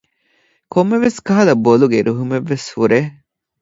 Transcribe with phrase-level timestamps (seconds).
[0.73, 2.99] ކޮންމެވެސް ކަހަލަ ބޮލުގެ ރިހުމެއްވެސް ހުރޭ